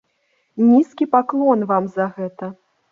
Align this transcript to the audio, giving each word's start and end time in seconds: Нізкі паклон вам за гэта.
Нізкі 0.69 1.09
паклон 1.13 1.59
вам 1.75 1.83
за 1.99 2.05
гэта. 2.19 2.53